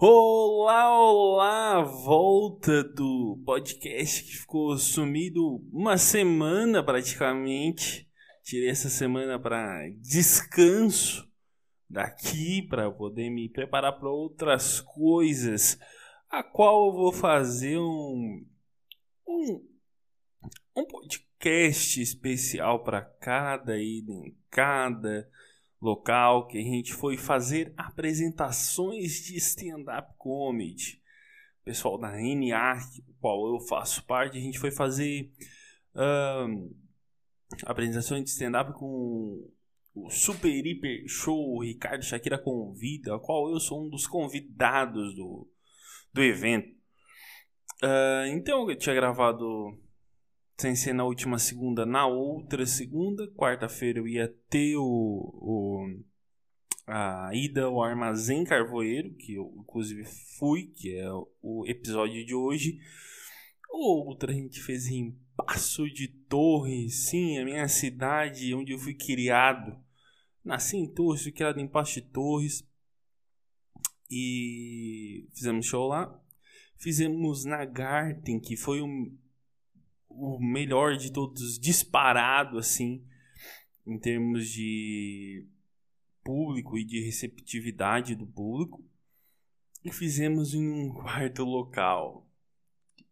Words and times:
Olá, 0.00 0.96
olá! 0.96 1.82
Volta 1.82 2.84
do 2.84 3.42
podcast 3.44 4.22
que 4.22 4.36
ficou 4.36 4.78
sumido 4.78 5.56
uma 5.72 5.98
semana 5.98 6.84
praticamente. 6.84 8.08
Tirei 8.44 8.68
essa 8.68 8.88
semana 8.88 9.40
para 9.40 9.88
descanso 10.00 11.28
daqui 11.90 12.62
para 12.62 12.88
poder 12.92 13.28
me 13.28 13.48
preparar 13.48 13.98
para 13.98 14.08
outras 14.08 14.80
coisas, 14.80 15.76
a 16.30 16.44
qual 16.44 16.86
eu 16.86 16.92
vou 16.92 17.12
fazer 17.12 17.76
um 17.76 18.46
um, 19.26 19.68
um 20.76 20.86
podcast 20.86 22.00
especial 22.00 22.84
para 22.84 23.02
cada 23.02 23.76
item, 23.76 24.38
cada 24.48 25.28
local 25.80 26.46
que 26.46 26.58
a 26.58 26.62
gente 26.62 26.92
foi 26.92 27.16
fazer 27.16 27.72
apresentações 27.76 29.22
de 29.22 29.36
stand-up 29.36 30.12
comedy. 30.16 31.00
O 31.62 31.64
pessoal 31.64 31.98
da 31.98 32.12
NA, 32.12 32.78
o 33.06 33.14
qual 33.20 33.54
eu 33.54 33.60
faço 33.60 34.04
parte, 34.04 34.38
a 34.38 34.40
gente 34.40 34.58
foi 34.58 34.70
fazer 34.70 35.30
uh, 35.94 36.76
apresentações 37.66 38.24
de 38.24 38.30
stand-up 38.30 38.72
com 38.72 39.50
o 39.94 40.10
Super 40.10 40.66
Hiper 40.66 41.04
Show 41.06 41.60
Ricardo 41.62 42.04
Shakira 42.04 42.38
Convida, 42.38 43.18
qual 43.18 43.50
eu 43.50 43.60
sou 43.60 43.84
um 43.84 43.88
dos 43.88 44.06
convidados 44.06 45.14
do, 45.14 45.48
do 46.12 46.22
evento. 46.22 46.76
Uh, 47.82 48.26
então 48.32 48.68
eu 48.68 48.76
tinha 48.76 48.94
gravado 48.94 49.78
sem 50.58 50.74
ser 50.74 50.92
na 50.92 51.04
última 51.04 51.38
segunda, 51.38 51.86
na 51.86 52.06
outra 52.06 52.66
segunda. 52.66 53.30
Quarta-feira 53.32 54.00
eu 54.00 54.08
ia 54.08 54.28
ter 54.50 54.76
o, 54.76 54.82
o, 54.84 56.02
a 56.86 57.30
ida 57.32 57.64
ao 57.64 57.82
Armazém 57.82 58.44
Carvoeiro, 58.44 59.14
que 59.14 59.34
eu 59.34 59.54
inclusive 59.56 60.04
fui, 60.38 60.66
que 60.66 60.96
é 60.96 61.08
o 61.40 61.64
episódio 61.66 62.26
de 62.26 62.34
hoje. 62.34 62.80
Outra 63.70 64.32
a 64.32 64.34
gente 64.34 64.60
fez 64.60 64.88
em 64.88 65.16
Passo 65.36 65.88
de 65.88 66.08
Torres, 66.08 67.06
sim, 67.08 67.38
a 67.38 67.44
minha 67.44 67.68
cidade 67.68 68.52
onde 68.52 68.72
eu 68.72 68.78
fui 68.78 68.94
criado. 68.94 69.78
Nasci 70.44 70.76
em 70.76 70.92
Torres, 70.92 71.22
fui 71.22 71.30
criado 71.30 71.60
em 71.60 71.68
Passo 71.68 71.94
de 71.94 72.02
Torres. 72.02 72.66
E 74.10 75.28
fizemos 75.34 75.66
show 75.66 75.86
lá. 75.86 76.20
Fizemos 76.76 77.44
na 77.44 77.64
Garden, 77.64 78.40
que 78.40 78.56
foi 78.56 78.80
um 78.80 79.16
o 80.18 80.38
melhor 80.40 80.96
de 80.96 81.12
todos, 81.12 81.58
disparado 81.58 82.58
assim, 82.58 83.04
em 83.86 83.98
termos 83.98 84.48
de 84.48 85.46
público 86.24 86.76
e 86.76 86.84
de 86.84 87.00
receptividade 87.00 88.14
do 88.14 88.26
público. 88.26 88.84
E 89.84 89.92
fizemos 89.92 90.54
em 90.54 90.68
um 90.68 90.92
quarto 90.92 91.44
local. 91.44 92.26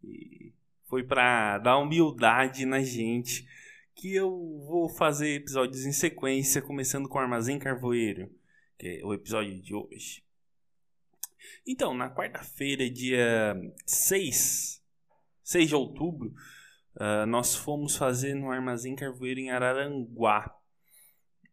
E 0.03 0.53
foi 0.85 1.05
para 1.05 1.59
dar 1.59 1.79
humildade 1.79 2.65
na 2.67 2.83
gente 2.83 3.47
que 3.95 4.15
eu 4.15 4.31
vou 4.67 4.89
fazer 4.89 5.37
episódios 5.37 5.87
em 5.87 5.93
sequência, 5.93 6.61
começando 6.61 7.09
com 7.09 7.17
o 7.17 7.21
Armazém 7.21 7.59
Carvoeiro, 7.59 8.31
que 8.79 9.01
é 9.01 9.07
o 9.07 9.15
episódio 9.15 9.59
de 9.63 9.75
hoje. 9.75 10.23
Então, 11.67 11.95
na 11.95 12.15
quarta-feira, 12.15 12.91
dia 12.91 13.57
6, 13.87 14.83
6 15.43 15.69
de 15.69 15.75
outubro, 15.75 16.35
Uh, 16.97 17.27
nós 17.27 17.55
fomos 17.55 17.95
fazer 17.95 18.35
no 18.35 18.51
Armazém 18.51 18.97
Carvoeiro 18.97 19.39
em 19.39 19.51
Araranguá, 19.51 20.51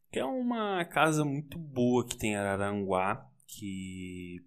que 0.09 0.19
é 0.19 0.25
uma 0.25 0.85
casa 0.85 1.25
muito 1.25 1.59
boa 1.59 2.07
que 2.07 2.17
tem 2.17 2.31
em 2.31 2.35
Araranguá, 2.35 3.29
que 3.45 4.41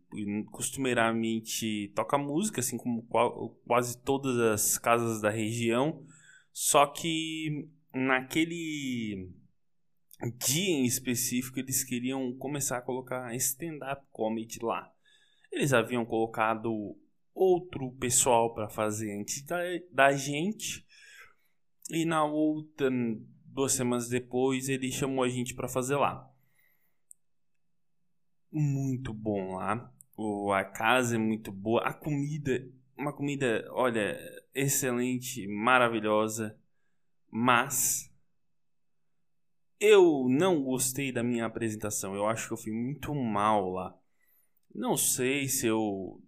costumeiramente 0.51 1.93
toca 1.95 2.17
música, 2.17 2.61
assim 2.61 2.79
como 2.79 3.07
quase 3.67 4.01
todas 4.03 4.39
as 4.39 4.79
casas 4.79 5.21
da 5.21 5.29
região, 5.29 6.03
só 6.51 6.87
que 6.87 7.69
naquele 7.93 9.31
dia 10.39 10.79
em 10.79 10.87
específico 10.87 11.59
eles 11.59 11.85
queriam 11.85 12.33
começar 12.39 12.79
a 12.79 12.83
colocar 12.83 13.35
stand-up 13.35 14.03
comedy 14.11 14.59
lá. 14.63 14.91
Eles 15.53 15.73
haviam 15.75 16.07
colocado 16.07 16.97
outro 17.35 17.93
pessoal 18.01 18.55
para 18.55 18.69
fazer 18.69 19.21
antes 19.21 19.45
da, 19.45 19.59
da 19.93 20.13
gente, 20.13 20.86
e 21.91 22.05
na 22.05 22.25
outra, 22.25 22.91
duas 23.45 23.73
semanas 23.73 24.09
depois, 24.09 24.69
ele 24.69 24.91
chamou 24.91 25.25
a 25.25 25.29
gente 25.29 25.55
para 25.55 25.69
fazer 25.69 25.97
lá. 25.97 26.31
Muito 28.51 29.13
bom 29.13 29.57
lá. 29.57 29.93
O, 30.17 30.53
a 30.53 30.65
casa 30.65 31.17
é 31.17 31.19
muito 31.19 31.53
boa. 31.53 31.83
A 31.83 31.93
comida, 31.93 32.69
uma 32.97 33.13
comida, 33.13 33.67
olha, 33.71 34.19
excelente, 34.55 35.47
maravilhosa. 35.47 36.59
Mas 37.31 38.11
eu 39.79 40.27
não 40.29 40.63
gostei 40.63 41.13
da 41.13 41.23
minha 41.23 41.47
apresentação. 41.47 42.15
Eu 42.15 42.27
acho 42.27 42.49
que 42.49 42.55
eu 42.55 42.59
fui 42.59 42.73
muito 42.73 43.15
mal 43.15 43.71
lá. 43.71 43.97
Não 44.75 44.97
sei 44.97 45.49
se 45.49 45.67
eu. 45.67 46.23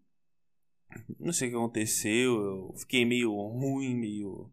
Não 1.19 1.33
sei 1.33 1.49
o 1.49 1.51
que 1.51 1.57
aconteceu. 1.57 2.41
Eu 2.41 2.75
fiquei 2.79 3.05
meio 3.05 3.33
ruim, 3.33 3.95
meio 3.95 4.51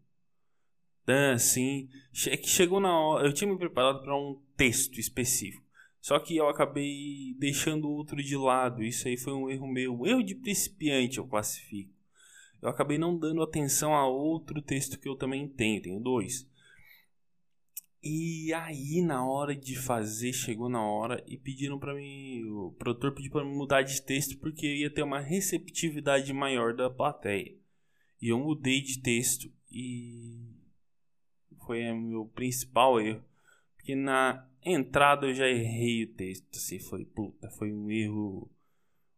assim. 1.13 1.89
É 2.27 2.37
que 2.37 2.49
chegou 2.49 2.79
na 2.79 2.97
hora. 2.97 3.27
Eu 3.27 3.33
tinha 3.33 3.51
me 3.51 3.57
preparado 3.57 4.01
para 4.01 4.15
um 4.15 4.41
texto 4.55 4.99
específico. 4.99 5.63
Só 5.99 6.19
que 6.19 6.37
eu 6.37 6.47
acabei 6.47 7.35
deixando 7.39 7.89
outro 7.89 8.21
de 8.21 8.37
lado. 8.37 8.83
Isso 8.83 9.07
aí 9.07 9.17
foi 9.17 9.33
um 9.33 9.49
erro 9.49 9.67
meu. 9.67 9.93
Um 9.93 10.05
erro 10.05 10.23
de 10.23 10.35
principiante, 10.35 11.17
eu 11.17 11.27
classifico. 11.27 11.93
Eu 12.61 12.69
acabei 12.69 12.97
não 12.97 13.17
dando 13.17 13.41
atenção 13.41 13.93
a 13.93 14.07
outro 14.07 14.61
texto 14.61 14.99
que 14.99 15.09
eu 15.09 15.15
também 15.15 15.47
tenho. 15.47 15.81
Tenho 15.81 15.99
dois. 15.99 16.47
E 18.03 18.53
aí, 18.53 19.01
na 19.01 19.27
hora 19.27 19.55
de 19.55 19.75
fazer, 19.75 20.31
chegou 20.31 20.69
na 20.69 20.79
hora 20.79 21.23
e 21.27 21.37
pediram 21.37 21.79
para 21.79 21.95
mim. 21.95 22.43
O 22.43 22.71
produtor 22.77 23.15
pediu 23.15 23.31
para 23.31 23.43
mudar 23.43 23.81
de 23.81 23.99
texto 23.99 24.37
porque 24.37 24.67
ia 24.67 24.91
ter 24.91 25.01
uma 25.01 25.19
receptividade 25.19 26.31
maior 26.31 26.75
da 26.75 26.87
plateia. 26.87 27.57
E 28.21 28.29
eu 28.29 28.37
mudei 28.37 28.79
de 28.79 29.01
texto 29.01 29.51
e 29.71 30.54
foi 31.65 31.89
o 31.91 31.95
meu 31.95 32.25
principal 32.25 32.99
erro. 32.99 33.23
Porque 33.75 33.95
na 33.95 34.47
entrada 34.63 35.27
eu 35.27 35.33
já 35.33 35.47
errei 35.47 36.03
o 36.03 36.13
texto, 36.13 36.47
assim, 36.55 36.79
foi 36.79 37.05
puta, 37.05 37.49
foi 37.51 37.71
um 37.71 37.91
erro 37.91 38.49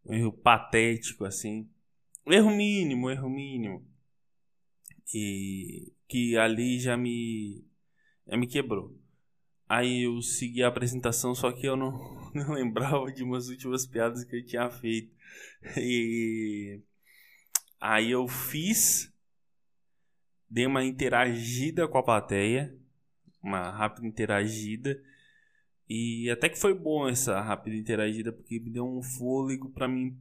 um 0.06 0.14
erro 0.14 0.32
patético 0.32 1.26
assim. 1.26 1.70
Erro 2.26 2.52
mínimo, 2.52 3.10
erro 3.10 3.30
mínimo. 3.30 3.86
E 5.14 5.94
que 6.08 6.38
ali 6.38 6.80
já 6.80 6.98
me 6.98 7.66
já 8.28 8.38
me 8.38 8.48
quebrou. 8.48 8.98
Aí 9.70 10.04
eu 10.04 10.22
segui 10.22 10.64
a 10.64 10.68
apresentação, 10.68 11.36
só 11.36 11.52
que 11.52 11.66
eu 11.68 11.76
não, 11.76 11.92
não 12.34 12.54
lembrava 12.54 13.12
de 13.12 13.24
umas 13.24 13.50
últimas 13.50 13.86
piadas 13.86 14.24
que 14.24 14.38
eu 14.38 14.46
tinha 14.46 14.70
feito. 14.70 15.14
E 15.78 16.82
aí 17.80 18.12
eu 18.12 18.28
fiz 18.28 19.14
dei 20.50 20.66
uma 20.66 20.84
interagida 20.84 21.88
com 21.88 21.98
a 21.98 22.04
plateia, 22.04 22.76
uma 23.42 23.70
rápida 23.70 24.08
interagida. 24.08 25.02
E 25.90 26.30
até 26.30 26.50
que 26.50 26.60
foi 26.60 26.74
bom 26.74 27.08
essa 27.08 27.40
rápida 27.40 27.76
interagida, 27.76 28.32
porque 28.32 28.60
me 28.60 28.70
deu 28.70 28.86
um 28.86 29.02
fôlego 29.02 29.70
para 29.70 29.88
mim 29.88 30.18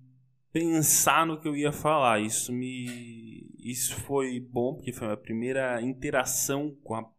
pensar 0.52 1.26
no 1.26 1.40
que 1.40 1.48
eu 1.48 1.56
ia 1.56 1.72
falar. 1.72 2.20
Isso 2.20 2.52
me 2.52 3.50
isso 3.58 3.96
foi 4.02 4.38
bom, 4.38 4.74
porque 4.74 4.92
foi 4.92 5.12
a 5.12 5.16
primeira 5.16 5.82
interação 5.82 6.76
com 6.84 6.94
a 6.94 7.10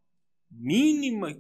mínima, 0.50 1.38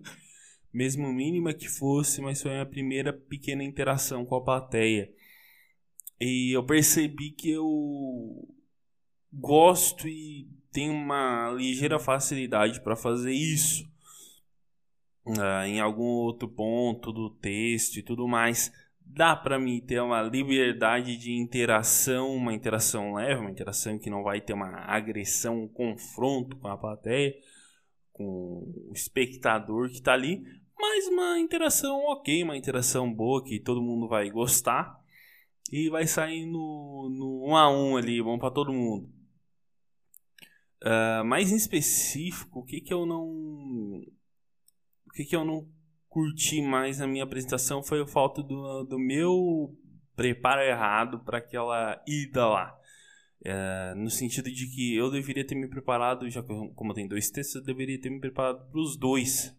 mesmo 0.73 1.11
mínima 1.13 1.53
que 1.53 1.67
fosse, 1.67 2.21
mas 2.21 2.41
foi 2.41 2.59
a 2.59 2.65
primeira 2.65 3.13
pequena 3.13 3.63
interação 3.63 4.25
com 4.25 4.35
a 4.35 4.43
plateia. 4.43 5.09
E 6.19 6.51
eu 6.55 6.65
percebi 6.65 7.31
que 7.31 7.51
eu 7.51 8.47
gosto 9.31 10.07
e 10.07 10.49
tenho 10.77 10.93
uma 10.93 11.49
ligeira 11.57 11.97
facilidade 11.97 12.81
para 12.81 12.95
fazer 12.95 13.33
isso. 13.33 13.83
Uh, 15.25 15.65
em 15.65 15.79
algum 15.79 16.03
outro 16.03 16.47
ponto 16.47 17.11
do 17.11 17.31
texto 17.31 17.97
e 17.97 18.03
tudo 18.03 18.27
mais, 18.27 18.71
dá 19.01 19.35
para 19.35 19.57
mim 19.57 19.81
ter 19.81 19.99
uma 19.99 20.21
liberdade 20.21 21.17
de 21.17 21.33
interação, 21.33 22.29
uma 22.29 22.53
interação 22.53 23.15
leve, 23.15 23.41
uma 23.41 23.49
interação 23.49 23.97
que 23.97 24.11
não 24.11 24.21
vai 24.21 24.39
ter 24.39 24.53
uma 24.53 24.69
agressão, 24.85 25.63
um 25.63 25.67
confronto 25.67 26.55
com 26.57 26.67
a 26.67 26.77
plateia, 26.77 27.33
com 28.13 28.23
o 28.87 28.91
espectador 28.93 29.87
que 29.87 29.95
está 29.95 30.13
ali, 30.13 30.43
mas 30.77 31.07
uma 31.07 31.39
interação 31.39 31.97
ok, 32.05 32.43
uma 32.43 32.55
interação 32.55 33.11
boa 33.11 33.43
que 33.43 33.59
todo 33.59 33.81
mundo 33.81 34.07
vai 34.07 34.29
gostar 34.29 34.95
e 35.71 35.89
vai 35.89 36.05
sair 36.05 36.45
no, 36.45 37.09
no 37.09 37.47
um 37.47 37.57
a 37.57 37.67
um 37.67 37.97
ali, 37.97 38.21
bom 38.21 38.37
para 38.37 38.51
todo 38.51 38.71
mundo. 38.71 39.16
Uh, 40.83 41.23
mais 41.25 41.51
em 41.51 41.55
específico, 41.55 42.59
o 42.59 42.63
que 42.63 42.81
que 42.81 42.93
eu 42.93 43.05
não. 43.05 43.25
O 45.05 45.11
que 45.13 45.25
que 45.25 45.35
eu 45.35 45.43
não 45.43 45.67
curti 46.07 46.61
mais 46.61 46.99
na 46.99 47.07
minha 47.07 47.23
apresentação 47.23 47.81
foi 47.83 48.01
o 48.01 48.07
fato 48.07 48.43
do, 48.43 48.83
do 48.83 48.99
meu 48.99 49.75
preparo 50.15 50.61
errado 50.61 51.19
para 51.19 51.37
aquela 51.37 52.01
ida 52.07 52.47
lá. 52.47 52.77
É, 53.45 53.93
no 53.95 54.09
sentido 54.09 54.51
de 54.51 54.67
que 54.67 54.95
eu 54.95 55.11
deveria 55.11 55.45
ter 55.45 55.55
me 55.55 55.67
preparado, 55.67 56.29
já 56.29 56.41
que 56.41 56.51
eu, 56.51 56.69
como 56.75 56.91
eu 56.91 56.95
tenho 56.95 57.07
dois 57.07 57.29
textos, 57.29 57.55
eu 57.55 57.63
deveria 57.63 58.01
ter 58.01 58.09
me 58.09 58.19
preparado 58.19 58.67
para 58.69 58.79
os 58.79 58.97
dois 58.97 59.55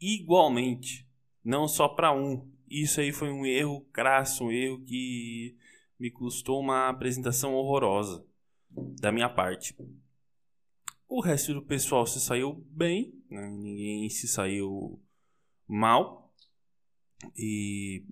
igualmente, 0.00 1.08
não 1.44 1.66
só 1.66 1.88
para 1.88 2.12
um. 2.12 2.50
Isso 2.68 3.00
aí 3.00 3.12
foi 3.12 3.30
um 3.30 3.46
erro 3.46 3.80
crasso, 3.92 4.44
um 4.44 4.52
erro 4.52 4.82
que 4.84 5.56
me 5.98 6.10
custou 6.10 6.60
uma 6.60 6.88
apresentação 6.88 7.54
horrorosa 7.54 8.24
da 9.00 9.10
minha 9.10 9.28
parte. 9.28 9.74
O 11.14 11.20
resto 11.20 11.52
do 11.52 11.60
pessoal 11.60 12.06
se 12.06 12.18
saiu 12.18 12.64
bem, 12.70 13.12
né? 13.30 13.46
ninguém 13.50 14.08
se 14.08 14.26
saiu 14.26 14.98
mal. 15.68 16.32
E, 17.36 18.02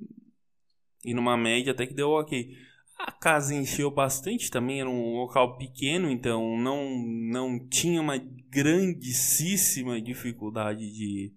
e 1.02 1.14
numa 1.14 1.34
média 1.34 1.72
até 1.72 1.86
que 1.86 1.94
deu 1.94 2.10
ok. 2.10 2.54
A 2.98 3.10
casa 3.10 3.54
encheu 3.54 3.90
bastante 3.90 4.50
também, 4.50 4.82
era 4.82 4.90
um 4.90 5.16
local 5.16 5.56
pequeno, 5.56 6.10
então 6.10 6.58
não, 6.58 6.90
não 7.06 7.66
tinha 7.70 8.02
uma 8.02 8.18
grandíssima 8.18 9.98
dificuldade 9.98 10.92
de, 10.92 11.34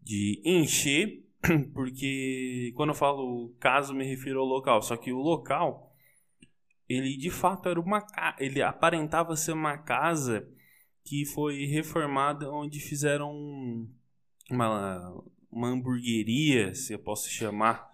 de 0.00 0.42
encher, 0.44 1.24
porque 1.74 2.72
quando 2.76 2.90
eu 2.90 2.94
falo 2.94 3.52
caso 3.58 3.92
me 3.92 4.04
refiro 4.04 4.38
ao 4.38 4.46
local, 4.46 4.80
só 4.80 4.96
que 4.96 5.12
o 5.12 5.18
local 5.18 5.92
ele 6.88 7.16
de 7.16 7.30
fato 7.30 7.68
era 7.68 7.80
uma 7.80 8.06
ele 8.38 8.62
aparentava 8.62 9.34
ser 9.34 9.52
uma 9.52 9.76
casa 9.76 10.48
que 11.04 11.26
foi 11.26 11.66
reformada 11.66 12.50
onde 12.50 12.80
fizeram 12.80 13.30
uma, 14.50 15.24
uma 15.50 15.68
hamburgueria, 15.68 16.74
se 16.74 16.94
eu 16.94 16.98
posso 16.98 17.28
chamar, 17.28 17.90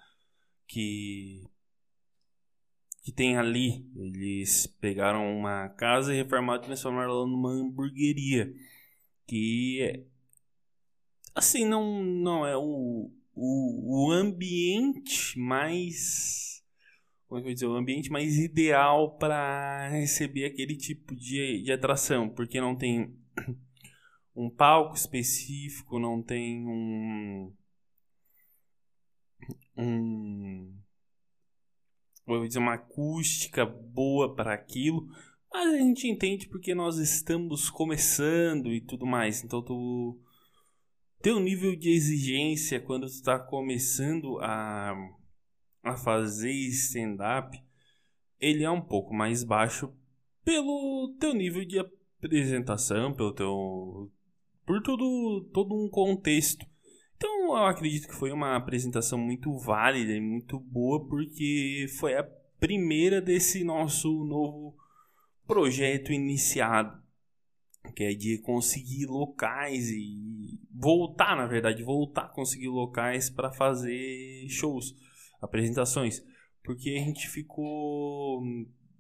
que 0.67 1.45
que 3.03 3.11
tem 3.11 3.37
ali. 3.37 3.85
Eles 3.97 4.67
pegaram 4.67 5.37
uma 5.37 5.69
casa 5.71 6.13
e 6.15 6.17
reformaram 6.19 6.63
e 6.63 6.67
transformaram 6.67 7.11
ela 7.11 7.27
numa 7.27 7.51
hamburgueria. 7.51 8.53
Que 9.27 10.05
assim 11.35 11.65
não 11.65 12.03
não 12.05 12.47
é 12.47 12.57
o, 12.57 13.11
o, 13.35 14.07
o 14.07 14.13
ambiente 14.13 15.39
mais 15.39 16.50
como 17.31 17.39
é 17.39 17.45
que 17.45 17.51
eu 17.51 17.55
dizer, 17.55 17.67
o 17.67 17.77
ambiente 17.77 18.11
mais 18.11 18.37
ideal 18.39 19.17
para 19.17 19.89
receber 19.89 20.47
aquele 20.47 20.77
tipo 20.77 21.15
de, 21.15 21.63
de 21.63 21.71
atração, 21.71 22.29
porque 22.29 22.61
não 22.61 22.75
tem 22.75 23.17
um 24.35 24.51
palco 24.51 24.97
específico, 24.97 26.01
não 26.01 26.21
tem 26.21 26.67
um 26.67 27.55
um 29.79 30.77
vou 32.27 32.45
dizer 32.49 32.59
uma 32.59 32.75
acústica 32.75 33.65
boa 33.65 34.35
para 34.35 34.53
aquilo, 34.53 35.07
mas 35.53 35.75
a 35.75 35.79
gente 35.79 36.09
entende 36.09 36.49
porque 36.49 36.75
nós 36.75 36.99
estamos 36.99 37.71
começando 37.71 38.73
e 38.73 38.81
tudo 38.81 39.07
mais. 39.07 39.45
Então 39.45 39.63
tu 39.63 40.21
teu 41.23 41.39
nível 41.39 41.77
de 41.77 41.91
exigência 41.91 42.81
quando 42.81 43.07
tu 43.07 43.13
está 43.13 43.39
começando 43.39 44.37
a 44.41 45.20
a 45.83 45.97
fazer 45.97 46.53
stand-up, 46.53 47.59
ele 48.39 48.65
é 48.65 48.71
um 48.71 48.81
pouco 48.81 49.15
mais 49.15 49.45
baixo 49.45 49.93
pelo 50.45 51.15
teu 51.19 51.35
nível 51.35 51.65
de 51.65 51.79
apresentação, 51.79 53.13
pelo 53.13 53.33
teu 53.33 54.11
por 54.67 54.83
todo 54.83 55.49
todo 55.53 55.75
um 55.75 55.89
contexto. 55.89 56.65
Então, 57.17 57.57
eu 57.57 57.67
acredito 57.67 58.09
que 58.09 58.15
foi 58.15 58.33
uma 58.33 58.57
apresentação 58.57 59.19
muito 59.19 59.53
válida 59.59 60.13
e 60.13 60.21
muito 60.21 60.59
boa 60.59 61.07
porque 61.07 61.87
foi 61.99 62.15
a 62.17 62.25
primeira 62.59 63.21
desse 63.21 63.63
nosso 63.63 64.09
novo 64.25 64.75
projeto 65.47 66.13
iniciado, 66.13 66.99
que 67.95 68.05
é 68.05 68.15
de 68.15 68.39
conseguir 68.39 69.07
locais 69.07 69.91
e 69.91 70.59
voltar, 70.71 71.37
na 71.37 71.47
verdade, 71.47 71.83
voltar 71.83 72.23
a 72.23 72.29
conseguir 72.29 72.69
locais 72.69 73.29
para 73.29 73.53
fazer 73.53 74.47
shows 74.49 74.95
apresentações, 75.41 76.25
porque 76.63 76.91
a 76.91 77.05
gente 77.05 77.29
ficou 77.29 78.43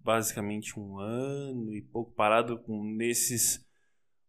basicamente 0.02 0.78
um 0.78 0.98
ano 0.98 1.74
e 1.74 1.82
pouco 1.82 2.12
parado 2.12 2.58
com 2.62 2.82
nesses 2.84 3.64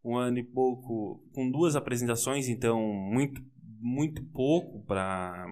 um 0.03 0.17
ano 0.17 0.39
e 0.39 0.43
pouco 0.43 1.23
com 1.31 1.49
duas 1.49 1.75
apresentações, 1.75 2.47
então 2.47 2.81
muito 2.81 3.41
muito 3.79 4.23
pouco 4.25 4.83
para 4.85 5.45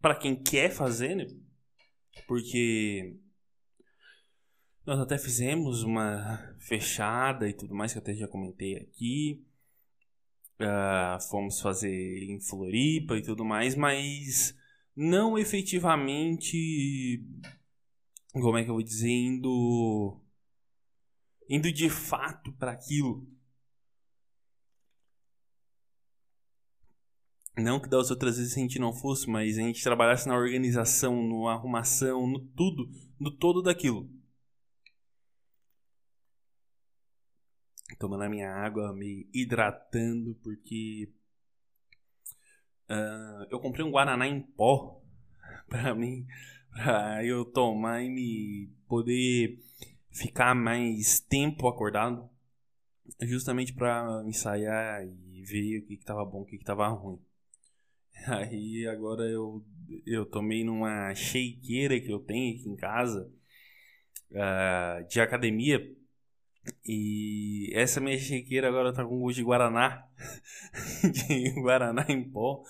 para 0.00 0.14
quem 0.20 0.34
quer 0.34 0.70
fazer, 0.70 1.14
né? 1.14 1.26
Porque 2.26 3.16
nós 4.84 4.98
até 4.98 5.16
fizemos 5.16 5.82
uma 5.82 6.56
fechada 6.58 7.48
e 7.48 7.54
tudo 7.54 7.74
mais 7.74 7.92
que 7.92 7.98
eu 7.98 8.02
até 8.02 8.14
já 8.14 8.26
comentei 8.26 8.76
aqui. 8.76 9.46
Uh, 10.62 11.20
fomos 11.28 11.60
fazer 11.60 12.22
em 12.24 12.40
Floripa 12.40 13.16
e 13.16 13.22
tudo 13.22 13.44
mais, 13.44 13.74
mas 13.74 14.54
não 14.94 15.38
efetivamente, 15.38 17.24
como 18.32 18.58
é 18.58 18.64
que 18.64 18.70
eu 18.70 18.74
vou 18.74 18.82
dizer, 18.82 19.10
indo, 19.10 20.20
indo 21.48 21.72
de 21.72 21.90
fato 21.90 22.52
para 22.52 22.72
aquilo. 22.72 23.26
Não 27.56 27.78
que 27.78 27.88
das 27.88 28.10
outras 28.10 28.38
vezes 28.38 28.56
a 28.56 28.60
gente 28.60 28.78
não 28.78 28.92
fosse, 28.92 29.28
mas 29.28 29.58
a 29.58 29.62
gente 29.62 29.82
trabalhasse 29.82 30.26
na 30.26 30.36
organização, 30.36 31.22
no 31.22 31.48
arrumação, 31.48 32.26
no 32.26 32.40
tudo, 32.40 32.88
no 33.20 33.30
todo 33.30 33.62
daquilo. 33.62 34.08
Tomando 37.96 38.24
a 38.24 38.28
minha 38.28 38.50
água, 38.50 38.92
me 38.92 39.28
hidratando, 39.32 40.34
porque 40.42 41.08
uh, 42.88 43.46
eu 43.50 43.60
comprei 43.60 43.84
um 43.84 43.90
Guaraná 43.90 44.26
em 44.26 44.40
pó 44.40 45.02
para 45.68 45.94
mim, 45.94 46.26
para 46.70 47.24
eu 47.24 47.44
tomar 47.44 48.02
e 48.02 48.10
me 48.10 48.70
poder 48.88 49.58
ficar 50.10 50.54
mais 50.54 51.20
tempo 51.20 51.68
acordado, 51.68 52.28
justamente 53.22 53.72
para 53.72 54.22
ensaiar 54.26 55.04
e 55.06 55.42
ver 55.42 55.78
o 55.78 55.86
que 55.86 55.94
estava 55.94 56.24
bom, 56.24 56.42
o 56.42 56.46
que 56.46 56.56
estava 56.56 56.86
ruim. 56.88 57.20
Aí 58.26 58.86
agora 58.86 59.24
eu 59.24 59.64
eu 60.06 60.24
tomei 60.24 60.64
numa 60.64 61.14
shakeira 61.14 62.00
que 62.00 62.10
eu 62.10 62.18
tenho 62.20 62.54
aqui 62.54 62.68
em 62.68 62.76
casa 62.76 63.30
uh, 64.30 65.06
de 65.06 65.20
academia 65.20 65.80
e 66.84 67.70
essa 67.72 68.00
minha 68.00 68.18
chequeira 68.18 68.68
agora 68.68 68.92
tá 68.92 69.04
com 69.04 69.20
gosto 69.20 69.36
de 69.36 69.44
Guaraná. 69.44 70.06
de 71.02 71.50
Guaraná 71.60 72.06
em 72.08 72.22
pó. 72.22 72.62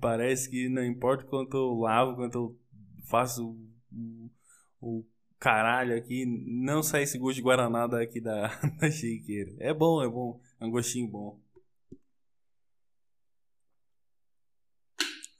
Parece 0.00 0.50
que 0.50 0.68
não 0.68 0.84
importa 0.84 1.24
quanto 1.24 1.56
eu 1.56 1.74
lavo, 1.74 2.16
quanto 2.16 2.34
eu 2.36 2.58
faço 3.04 3.56
o, 3.92 4.30
o 4.80 5.04
caralho 5.38 5.96
aqui, 5.96 6.24
não 6.26 6.82
sai 6.82 7.04
esse 7.04 7.18
gosto 7.18 7.36
de 7.36 7.42
Guaraná 7.42 7.86
daqui 7.86 8.20
da, 8.20 8.48
da 8.80 8.90
chequeira. 8.90 9.52
É 9.58 9.72
bom, 9.72 10.02
é 10.02 10.08
bom. 10.08 10.40
É 10.60 10.64
um 10.64 10.70
gostinho 10.70 11.08
bom. 11.08 11.40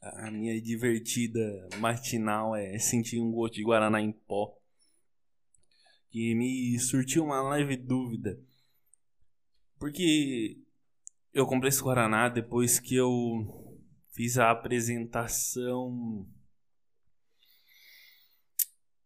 A 0.00 0.30
minha 0.30 0.60
divertida 0.60 1.68
matinal 1.78 2.54
é 2.54 2.78
sentir 2.78 3.18
um 3.18 3.32
gosto 3.32 3.54
de 3.54 3.64
Guaraná 3.64 4.00
em 4.00 4.12
pó 4.12 4.56
que 6.16 6.34
me 6.34 6.78
surtiu 6.78 7.24
uma 7.24 7.46
leve 7.46 7.76
dúvida. 7.76 8.40
Porque 9.78 10.56
eu 11.30 11.46
comprei 11.46 11.68
esse 11.68 11.82
Guaraná 11.82 12.30
depois 12.30 12.80
que 12.80 12.96
eu 12.96 13.12
fiz 14.12 14.38
a 14.38 14.50
apresentação 14.50 16.26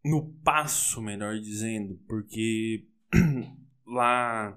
no 0.05 0.33
passo, 0.45 1.03
melhor 1.03 1.37
dizendo, 1.41 2.01
porque 2.07 2.87
lá 3.85 4.57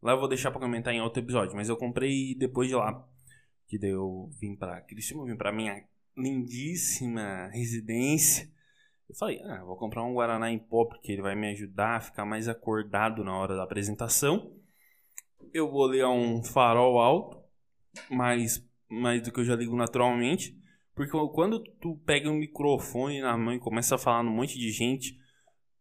lá 0.00 0.12
eu 0.12 0.20
vou 0.20 0.28
deixar 0.28 0.52
para 0.52 0.60
comentar 0.60 0.94
em 0.94 1.00
outro 1.00 1.20
episódio, 1.20 1.56
mas 1.56 1.68
eu 1.68 1.76
comprei 1.76 2.32
depois 2.36 2.68
de 2.68 2.76
lá, 2.76 3.04
que 3.66 3.76
daí 3.76 3.90
eu 3.90 4.30
vim 4.40 4.54
para 4.54 4.82
Criciúma, 4.82 5.26
vim 5.26 5.36
para 5.36 5.50
minha 5.50 5.84
lindíssima 6.16 7.48
residência 7.48 8.48
eu 9.08 9.14
falei, 9.14 9.40
ah, 9.42 9.64
vou 9.64 9.76
comprar 9.76 10.04
um 10.04 10.14
Guaraná 10.14 10.50
em 10.50 10.58
pó 10.58 10.84
porque 10.84 11.12
ele 11.12 11.22
vai 11.22 11.34
me 11.34 11.50
ajudar 11.52 11.96
a 11.96 12.00
ficar 12.00 12.26
mais 12.26 12.46
acordado 12.46 13.24
na 13.24 13.36
hora 13.36 13.56
da 13.56 13.62
apresentação. 13.62 14.52
Eu 15.52 15.70
vou 15.70 15.90
ligar 15.90 16.10
um 16.10 16.42
farol 16.44 16.98
alto, 16.98 17.42
mais, 18.10 18.62
mais 18.88 19.22
do 19.22 19.32
que 19.32 19.40
eu 19.40 19.44
já 19.44 19.56
ligo 19.56 19.74
naturalmente. 19.74 20.58
Porque 20.94 21.12
quando 21.32 21.62
tu 21.80 21.96
pega 22.04 22.28
um 22.28 22.38
microfone 22.38 23.20
na 23.20 23.36
mão 23.36 23.54
e 23.54 23.60
começa 23.60 23.94
a 23.94 23.98
falar 23.98 24.22
num 24.22 24.32
monte 24.32 24.58
de 24.58 24.70
gente, 24.70 25.18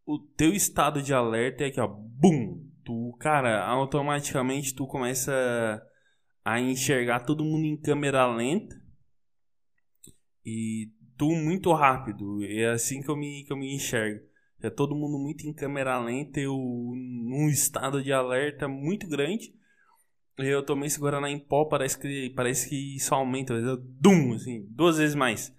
o 0.06 0.20
teu 0.20 0.54
estado 0.54 1.02
de 1.02 1.14
alerta 1.14 1.66
é 1.66 1.72
que, 1.72 1.82
ó, 1.82 1.88
bum! 1.88 2.66
Tu, 2.86 3.18
cara, 3.20 3.66
automaticamente 3.66 4.74
tu 4.74 4.88
começa 4.88 5.84
a 6.46 6.62
enxergar 6.62 7.26
todo 7.26 7.44
mundo 7.44 7.66
em 7.66 7.76
câmera 7.76 8.26
lenta 8.26 8.74
E 10.46 10.94
tudo 11.18 11.36
muito 11.36 11.74
rápido. 11.74 12.44
É 12.44 12.70
assim 12.70 13.02
que 13.02 13.10
eu 13.10 13.16
me, 13.16 13.44
que 13.44 13.52
eu 13.52 13.58
me 13.58 13.74
enxergo. 13.74 14.24
É 14.62 14.70
todo 14.70 14.96
mundo 14.96 15.20
muito 15.20 15.46
em 15.46 15.54
câmera 15.54 16.00
lenta, 16.00 16.40
eu 16.40 16.56
num 16.56 17.48
estado 17.50 18.02
de 18.02 18.12
alerta 18.12 18.68
muito 18.68 19.08
grande. 19.08 19.54
Eu 20.38 20.64
tomei 20.64 20.88
esse 20.88 21.00
Guaraná 21.00 21.30
em 21.30 21.40
pó, 21.40 21.66
parece 21.66 22.00
que, 22.00 22.30
parece 22.36 22.70
que 22.70 22.96
isso 22.96 23.14
aumenta, 23.14 23.54
dum, 23.78 24.34
assim, 24.34 24.66
duas 24.70 24.98
vezes 24.98 25.16
mais. 25.16 25.56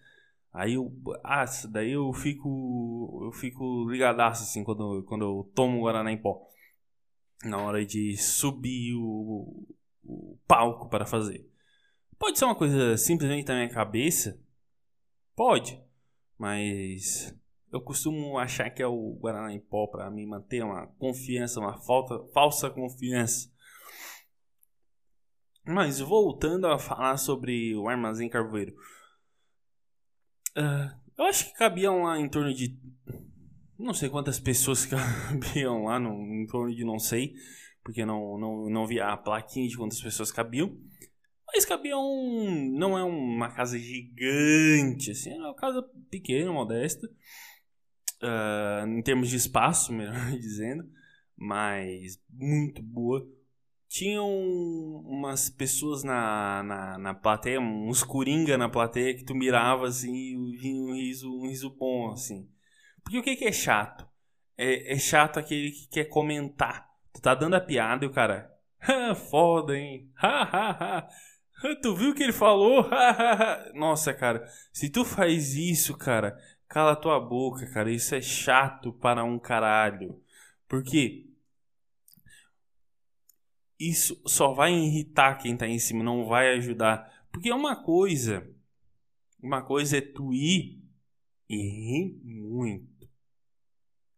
Aí 0.53 0.75
eu, 0.75 0.93
ah, 1.25 1.45
daí 1.69 1.93
eu 1.93 2.13
fico, 2.13 3.23
eu 3.25 3.33
fico 3.33 3.89
ligadaço, 3.91 4.45
assim, 4.45 4.65
quando, 4.65 5.03
quando 5.05 5.25
eu 5.25 5.53
tomo 5.55 5.81
Guaraná 5.81 6.13
em 6.13 6.17
pó. 6.17 6.47
Na 7.45 7.59
hora 7.59 7.85
de 7.85 8.17
subir 8.17 8.95
o, 8.95 9.67
o 10.05 10.39
palco 10.47 10.89
para 10.89 11.07
fazer. 11.07 11.49
Pode 12.19 12.39
ser 12.39 12.47
uma 12.47 12.55
coisa 12.57 12.97
simplesmente 12.97 13.47
da 13.47 13.55
minha 13.55 13.69
cabeça, 13.69 14.41
pode, 15.39 15.81
mas 16.37 17.33
eu 17.71 17.81
costumo 17.81 18.37
achar 18.39 18.69
que 18.71 18.83
é 18.83 18.87
o 18.89 19.17
Guaraná 19.21 19.53
em 19.53 19.61
pó 19.61 19.87
para 19.87 20.11
me 20.11 20.27
manter 20.27 20.65
uma 20.65 20.89
confiança, 20.99 21.61
uma 21.61 21.79
falta, 21.81 22.19
falsa 22.35 22.69
confiança. 22.69 23.49
Mas 25.65 26.01
voltando 26.01 26.67
a 26.67 26.77
falar 26.77 27.17
sobre 27.19 27.77
o 27.77 27.89
Armazém 27.89 28.29
Carvoeiro. 28.29 28.75
Uh, 30.57 30.99
eu 31.17 31.27
acho 31.27 31.45
que 31.45 31.59
cabiam 31.59 32.03
lá 32.03 32.19
em 32.19 32.29
torno 32.29 32.53
de. 32.53 32.77
Não 33.79 33.95
sei 33.95 34.09
quantas 34.09 34.41
pessoas 34.41 34.87
cabiam 35.31 35.85
lá, 35.85 36.01
no, 36.01 36.11
em 36.35 36.47
torno 36.49 36.75
de 36.75 36.85
não 36.85 36.99
sei, 36.99 37.35
porque 37.85 38.05
não, 38.05 38.37
não, 38.39 38.69
não 38.69 38.87
vi 38.89 38.99
a 38.99 39.17
plaquinha 39.17 39.69
de 39.69 39.77
quantas 39.77 40.01
pessoas 40.01 40.33
cabiam. 40.33 40.77
Mas 41.59 41.65
cabiam. 41.65 42.01
Não 42.71 42.97
é 42.97 43.03
uma 43.03 43.51
casa 43.51 43.77
gigante, 43.77 45.11
assim, 45.11 45.33
é 45.33 45.39
uma 45.39 45.57
casa 45.57 45.83
pequena, 46.09 46.53
modesta 46.53 47.11
uh, 48.23 48.87
em 48.87 49.03
termos 49.03 49.29
de 49.29 49.35
espaço, 49.35 49.91
melhor 49.93 50.31
dizendo, 50.33 50.89
mas 51.37 52.23
muito 52.31 52.81
boa. 52.81 53.27
Tinham 53.89 54.29
umas 55.05 55.51
pessoas 55.51 56.05
na, 56.05 56.63
na, 56.63 56.99
na 56.99 57.15
plateia, 57.15 57.59
uns 57.59 58.05
coringa 58.05 58.57
na 58.57 58.69
plateia 58.69 59.17
que 59.17 59.25
tu 59.25 59.35
mirava 59.35 59.89
assim 59.89 60.15
e 60.15 60.57
vinha 60.59 60.81
um 60.81 60.95
riso, 60.95 61.29
um 61.29 61.49
riso 61.49 61.71
bom, 61.71 62.13
assim. 62.13 62.49
Porque 63.03 63.19
o 63.19 63.23
que, 63.23 63.35
que 63.35 63.47
é 63.47 63.53
chato? 63.53 64.07
É, 64.57 64.93
é 64.93 64.97
chato 64.97 65.41
aquele 65.41 65.73
que 65.73 65.89
quer 65.89 66.05
comentar. 66.05 66.89
Tu 67.13 67.21
tá 67.21 67.35
dando 67.35 67.55
a 67.55 67.61
piada 67.61 68.05
e 68.05 68.09
o 68.09 68.13
cara. 68.13 68.55
Foda, 69.29 69.77
hein? 69.77 70.09
Ha, 70.23 70.43
ha, 70.43 70.71
ha. 70.71 71.09
Tu 71.83 71.95
viu 71.95 72.11
o 72.11 72.15
que 72.15 72.23
ele 72.23 72.33
falou? 72.33 72.89
Nossa, 73.75 74.15
cara, 74.15 74.47
se 74.73 74.89
tu 74.89 75.05
faz 75.05 75.55
isso, 75.55 75.97
cara, 75.97 76.39
Cala 76.69 76.95
tua 76.95 77.19
boca, 77.19 77.67
cara. 77.73 77.91
Isso 77.91 78.15
é 78.15 78.21
chato 78.21 78.93
para 78.93 79.25
um 79.25 79.39
caralho. 79.39 80.23
Porque 80.69 81.27
isso 83.79 84.21
só 84.27 84.53
vai 84.53 84.73
irritar 84.75 85.39
quem 85.39 85.57
tá 85.57 85.67
em 85.67 85.79
cima, 85.79 86.05
não 86.05 86.27
vai 86.27 86.53
ajudar. 86.57 87.27
Porque 87.33 87.49
é 87.49 87.55
uma 87.55 87.83
coisa. 87.83 88.47
Uma 89.43 89.63
coisa 89.63 89.97
é 89.97 90.01
tu 90.03 90.33
ir 90.35 90.85
e 91.49 91.57
rir 91.57 92.21
muito. 92.23 93.09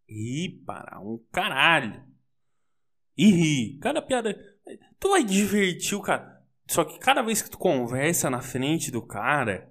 Rir 0.08 0.62
para 0.66 0.98
um 0.98 1.24
caralho. 1.30 2.04
E 3.16 3.30
rir. 3.30 3.78
Cada 3.78 4.02
piada. 4.02 4.34
Tu 4.98 5.08
vai 5.08 5.22
divertir 5.22 5.96
o 5.96 6.02
cara. 6.02 6.39
Só 6.70 6.84
que 6.84 7.00
cada 7.00 7.20
vez 7.20 7.42
que 7.42 7.50
tu 7.50 7.58
conversa 7.58 8.30
na 8.30 8.40
frente 8.40 8.92
do 8.92 9.02
cara, 9.02 9.68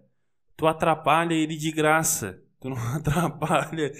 tu 0.58 0.68
atrapalha 0.68 1.34
ele 1.34 1.56
de 1.56 1.72
graça. 1.72 2.44
Tu 2.60 2.68
não 2.68 2.76
atrapalha, 2.94 3.94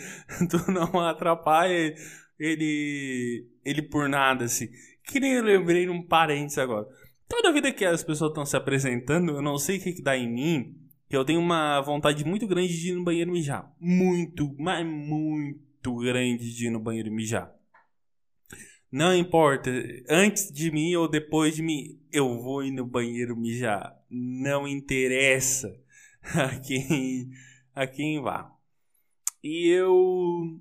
tu 0.50 0.70
não 0.70 1.00
atrapalha 1.00 1.96
ele, 2.38 3.48
ele 3.64 3.82
por 3.84 4.10
nada, 4.10 4.44
assim. 4.44 4.68
Que 5.06 5.18
nem 5.18 5.32
eu 5.32 5.44
lembrei 5.46 5.86
num 5.86 6.06
parênteses 6.06 6.58
agora. 6.58 6.90
Toda 7.26 7.54
vida 7.54 7.72
que 7.72 7.86
as 7.86 8.04
pessoas 8.04 8.32
estão 8.32 8.46
se 8.46 8.58
apresentando, 8.58 9.32
eu 9.32 9.42
não 9.42 9.58
sei 9.58 9.78
o 9.78 9.82
que, 9.82 9.94
que 9.94 10.02
dá 10.02 10.18
em 10.18 10.30
mim, 10.30 10.76
que 11.08 11.16
eu 11.16 11.24
tenho 11.24 11.40
uma 11.40 11.80
vontade 11.80 12.26
muito 12.26 12.46
grande 12.48 12.78
de 12.78 12.90
ir 12.90 12.96
no 12.96 13.06
banheiro 13.06 13.32
mijar. 13.32 13.72
Muito, 13.80 14.54
mas 14.60 14.86
muito 14.86 15.96
grande 15.96 16.54
de 16.54 16.68
ir 16.68 16.70
no 16.70 16.82
banheiro 16.82 17.14
mijar. 17.14 17.50
Não 18.92 19.16
importa, 19.16 19.70
antes 20.10 20.52
de 20.52 20.72
mim 20.72 20.96
ou 20.96 21.08
depois 21.08 21.56
de 21.56 21.62
mim, 21.62 22.00
eu 22.12 22.40
vou 22.42 22.64
ir 22.64 22.72
no 22.72 22.86
banheiro 22.86 23.38
mijar. 23.38 23.96
Não 24.10 24.68
interessa 24.68 25.80
a 26.24 26.60
quem 26.60 27.30
a 27.76 27.86
quem 27.88 28.22
vá. 28.22 28.52
E 29.44 29.68
eu 29.68 30.60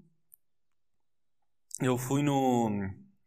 eu 1.80 1.96
fui 1.96 2.22
no 2.22 2.70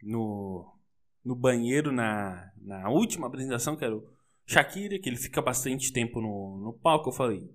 no, 0.04 0.78
no 1.24 1.36
banheiro 1.36 1.92
na, 1.92 2.52
na 2.58 2.90
última 2.90 3.28
apresentação, 3.28 3.76
que 3.76 3.86
era 3.86 3.96
o 3.96 4.08
Shakira, 4.46 5.00
que 5.00 5.10
ele 5.10 5.18
fica 5.18 5.42
bastante 5.42 5.92
tempo 5.92 6.22
no, 6.22 6.58
no 6.58 6.74
palco. 6.74 7.10
Eu 7.10 7.14
falei, 7.14 7.50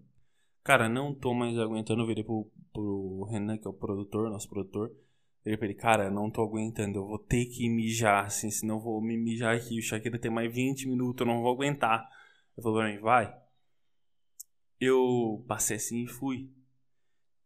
cara, 0.64 0.88
não 0.88 1.14
tô 1.14 1.34
mais 1.34 1.58
aguentando. 1.58 2.02
Eu 2.02 2.06
virei 2.06 2.24
pro, 2.24 2.50
pro 2.72 3.24
Renan, 3.30 3.58
que 3.58 3.66
é 3.66 3.70
o 3.70 3.74
produtor, 3.74 4.30
nosso 4.30 4.48
produtor. 4.48 4.92
Falei, 5.54 5.74
cara, 5.74 6.10
não 6.10 6.30
tô 6.30 6.42
aguentando, 6.42 6.98
eu 6.98 7.06
vou 7.06 7.18
ter 7.18 7.46
que 7.46 7.68
mijar, 7.68 8.24
assim, 8.26 8.50
senão 8.50 8.76
eu 8.76 8.80
vou 8.80 9.00
me 9.00 9.16
mijar 9.16 9.54
aqui. 9.54 9.78
O 9.78 9.82
Shakira 9.82 10.18
tem 10.18 10.30
mais 10.30 10.52
20 10.52 10.88
minutos, 10.88 11.20
eu 11.20 11.32
não 11.32 11.42
vou 11.42 11.52
aguentar. 11.52 12.08
Ele 12.56 12.62
falou 12.62 12.78
pra 12.78 12.88
mim, 12.88 12.98
vai 12.98 13.46
eu 14.80 15.44
passei 15.48 15.76
assim 15.76 16.04
e 16.04 16.06
fui. 16.06 16.50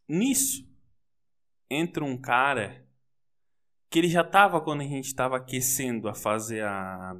Nisso, 0.08 0.68
entra 1.68 2.04
um 2.04 2.20
cara 2.20 2.86
que 3.88 3.98
ele 3.98 4.08
já 4.08 4.24
tava 4.24 4.60
quando 4.60 4.82
a 4.82 4.84
gente 4.84 5.06
estava 5.06 5.36
aquecendo 5.36 6.08
a 6.08 6.14
fazer 6.14 6.64
a 6.64 7.16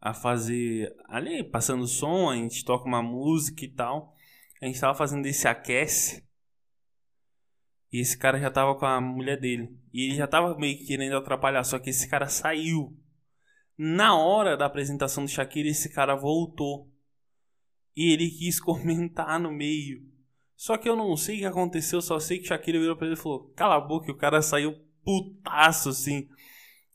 a 0.00 0.12
fazer 0.12 0.92
ali 1.06 1.44
passando 1.44 1.86
som, 1.86 2.28
a 2.28 2.34
gente 2.34 2.64
toca 2.64 2.86
uma 2.86 3.02
música 3.02 3.64
e 3.64 3.68
tal. 3.68 4.16
A 4.60 4.66
gente 4.66 4.80
tava 4.80 4.98
fazendo 4.98 5.26
esse 5.26 5.46
aquece. 5.46 6.26
E 7.92 8.00
esse 8.00 8.16
cara 8.16 8.40
já 8.40 8.50
tava 8.50 8.74
com 8.74 8.86
a 8.86 9.00
mulher 9.00 9.38
dele. 9.38 9.76
E 9.92 10.06
ele 10.06 10.14
já 10.14 10.26
tava 10.26 10.56
meio 10.56 10.78
que 10.78 10.86
querendo 10.86 11.16
atrapalhar, 11.16 11.62
só 11.62 11.78
que 11.78 11.90
esse 11.90 12.08
cara 12.08 12.26
saiu. 12.26 12.96
Na 13.76 14.16
hora 14.16 14.56
da 14.56 14.64
apresentação 14.64 15.24
do 15.24 15.30
Shakira, 15.30 15.68
esse 15.68 15.90
cara 15.90 16.14
voltou. 16.14 16.90
E 17.94 18.10
ele 18.10 18.30
quis 18.30 18.58
comentar 18.60 19.38
no 19.38 19.52
meio. 19.52 20.10
Só 20.56 20.78
que 20.78 20.88
eu 20.88 20.96
não 20.96 21.16
sei 21.16 21.36
o 21.36 21.38
que 21.40 21.44
aconteceu, 21.44 22.00
só 22.00 22.18
sei 22.18 22.38
que 22.38 22.46
Shakira 22.46 22.78
virou 22.78 22.96
pra 22.96 23.06
ele 23.06 23.16
e 23.16 23.18
falou: 23.18 23.52
Cala 23.54 23.76
a 23.76 23.80
boca, 23.80 24.08
e 24.08 24.14
o 24.14 24.16
cara 24.16 24.40
saiu 24.40 24.74
putaço 25.04 25.90
assim. 25.90 26.28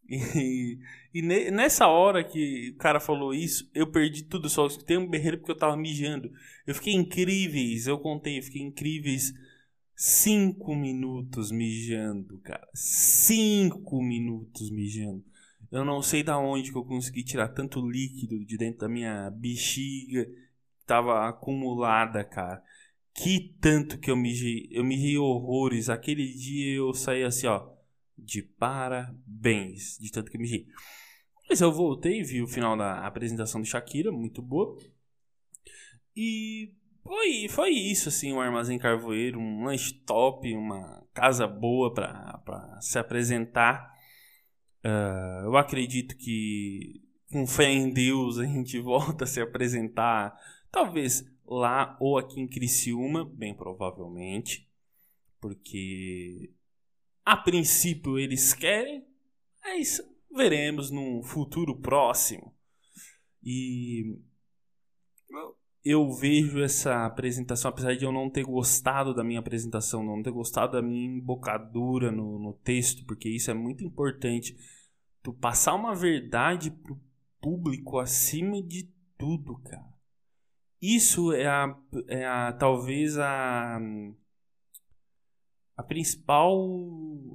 E, 0.10 0.80
e 1.13 1.51
nessa 1.51 1.88
hora 1.88 2.24
que 2.24 2.72
o 2.74 2.77
cara 2.77 2.98
falou 2.98 3.34
isso, 3.34 3.70
eu 3.74 3.92
perdi 3.92 4.24
tudo, 4.24 4.48
só 4.48 4.66
escutei 4.66 4.96
um 4.96 5.06
berreiro 5.06 5.38
porque 5.38 5.51
eu 5.51 5.58
tava 5.58 5.75
mijando. 5.75 6.32
Eu 6.66 6.74
fiquei 6.74 6.94
incríveis, 6.94 7.88
eu 7.88 8.00
contei, 8.00 8.39
eu 8.39 8.44
fiquei 8.44 8.62
incríveis 8.62 9.34
cinco 9.98 10.75
minutos 10.75 11.51
mijando, 11.51 12.39
cara. 12.39 12.70
Cinco 12.74 14.01
minutos 14.01 14.70
mijando. 14.70 15.25
Eu 15.72 15.84
não 15.84 16.01
sei 16.01 16.24
da 16.24 16.38
onde 16.38 16.72
que 16.72 16.77
eu 16.77 16.86
consegui 16.86 17.24
tirar 17.24 17.50
tanto 17.50 17.82
líquido 17.82 18.46
de 18.46 18.58
dentro 18.58 18.80
da 18.82 18.88
minha 18.88 19.30
bexiga 19.32 20.25
tava 20.88 21.27
acumulada, 21.27 22.24
cara. 22.24 22.63
Que 23.13 23.56
tanto 23.60 24.00
que 24.00 24.10
eu 24.10 24.16
ri, 24.16 24.70
eu 24.72 24.88
ri 24.88 25.18
horrores. 25.18 25.89
Aquele 25.89 26.34
dia 26.34 26.75
eu 26.75 26.94
saí 26.94 27.24
assim, 27.24 27.48
ó, 27.48 27.70
de 28.18 28.42
parabéns, 28.42 29.98
de 30.00 30.12
tanto 30.12 30.32
que 30.32 30.38
eu 30.38 30.42
ri. 30.42 30.68
Mas 31.50 31.62
eu 31.62 31.72
voltei, 31.72 32.24
vi 32.24 32.42
o 32.42 32.48
final 32.48 32.77
da 32.77 33.06
apresentação 33.06 33.60
do 33.60 33.68
Shakira, 33.68 34.12
muito 34.12 34.42
boa. 34.42 34.77
E 36.16 36.74
foi, 37.07 37.47
foi 37.49 37.69
isso, 37.69 38.09
assim, 38.09 38.33
um 38.33 38.41
armazém 38.41 38.77
carvoeiro, 38.77 39.39
um 39.39 39.63
lanche 39.65 39.93
top, 40.05 40.53
uma 40.55 41.03
casa 41.13 41.47
boa 41.47 41.93
para 41.93 42.77
se 42.81 42.99
apresentar. 42.99 43.91
Uh, 44.85 45.45
eu 45.45 45.57
acredito 45.57 46.15
que 46.15 47.01
com 47.31 47.47
fé 47.47 47.69
em 47.71 47.91
Deus 47.91 48.37
a 48.37 48.45
gente 48.45 48.79
volta 48.81 49.23
a 49.23 49.27
se 49.27 49.41
apresentar 49.41 50.37
Talvez 50.71 51.25
lá 51.45 51.97
ou 51.99 52.17
aqui 52.17 52.39
em 52.39 52.47
Criciúma, 52.47 53.25
bem 53.25 53.55
provavelmente, 53.55 54.69
porque 55.39 56.53
a 57.25 57.37
princípio 57.37 58.19
eles 58.19 58.53
querem, 58.53 59.05
mas 59.63 60.01
veremos 60.31 60.91
num 60.91 61.23
futuro 61.23 61.75
próximo. 61.79 62.53
E 63.43 64.19
eu 65.84 66.12
vejo 66.12 66.62
essa 66.62 67.05
apresentação, 67.05 67.69
apesar 67.69 67.96
de 67.96 68.03
eu 68.03 68.12
não 68.12 68.29
ter 68.29 68.43
gostado 68.43 69.13
da 69.13 69.24
minha 69.24 69.39
apresentação, 69.39 70.03
não 70.03 70.22
ter 70.22 70.31
gostado 70.31 70.74
da 70.74 70.81
minha 70.81 71.05
embocadura 71.05 72.12
no, 72.12 72.39
no 72.39 72.53
texto, 72.53 73.05
porque 73.05 73.29
isso 73.29 73.50
é 73.50 73.53
muito 73.53 73.84
importante. 73.84 74.55
Tu 75.24 75.34
passar 75.34 75.75
uma 75.75 75.96
verdade 75.96 76.72
pro 76.72 77.00
público 77.39 78.00
acima 78.00 78.62
de 78.62 78.91
tudo, 79.17 79.57
cara. 79.60 79.88
isso 80.81 81.31
é 81.31 81.48
a, 81.48 81.75
é 82.07 82.25
a 82.25 82.53
talvez 82.53 83.17
a 83.17 83.79
a 85.77 85.84
principal 85.84 86.57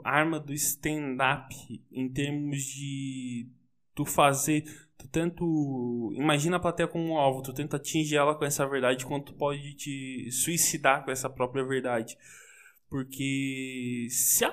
arma 0.04 0.40
do 0.40 0.52
stand-up 0.52 1.54
em 1.92 2.12
termos 2.12 2.61
de 2.61 3.49
tu 3.94 4.04
fazer 4.04 4.64
tu 4.96 5.08
tanto 5.08 6.12
imagina 6.14 6.56
a 6.56 6.61
plateia 6.61 6.88
como 6.88 7.04
um 7.04 7.16
alvo 7.16 7.42
tu 7.42 7.52
tenta 7.52 7.76
atingir 7.76 8.16
ela 8.16 8.34
com 8.34 8.44
essa 8.44 8.66
verdade 8.66 9.04
quanto 9.04 9.32
tu 9.32 9.38
pode 9.38 9.75
te 9.75 10.30
suicidar 10.30 11.04
com 11.04 11.11
essa 11.11 11.28
própria 11.28 11.64
verdade 11.64 12.16
porque 12.88 14.06
se 14.11 14.44
a, 14.44 14.50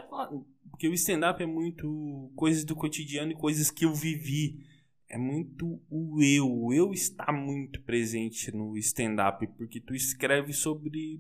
porque 0.69 0.88
o 0.88 0.93
stand-up 0.93 1.41
é 1.43 1.46
muito 1.46 2.31
coisas 2.36 2.63
do 2.63 2.75
cotidiano 2.75 3.31
e 3.31 3.36
coisas 3.36 3.69
que 3.69 3.86
eu 3.86 3.93
vivi 3.93 4.65
é 5.10 5.17
muito 5.17 5.81
o 5.89 6.22
eu. 6.22 6.50
O 6.50 6.72
eu 6.72 6.93
está 6.93 7.34
muito 7.34 7.81
presente 7.81 8.55
no 8.55 8.77
stand-up, 8.77 9.46
porque 9.58 9.81
tu 9.81 9.96
escreve 9.96 10.53
sobre 10.53 11.19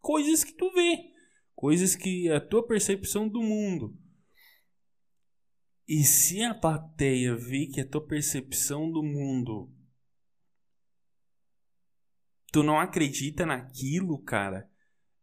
coisas 0.00 0.42
que 0.42 0.54
tu 0.54 0.72
vê, 0.72 1.12
coisas 1.54 1.94
que 1.94 2.28
é 2.28 2.36
a 2.36 2.40
tua 2.40 2.66
percepção 2.66 3.28
do 3.28 3.42
mundo. 3.42 3.94
E 5.92 6.04
se 6.04 6.40
a 6.44 6.54
plateia 6.54 7.34
vê 7.34 7.66
que 7.66 7.80
a 7.80 7.84
tua 7.84 8.06
percepção 8.06 8.88
do 8.88 9.02
mundo 9.02 9.68
tu 12.52 12.62
não 12.62 12.78
acredita 12.78 13.44
naquilo, 13.44 14.16
cara, 14.22 14.70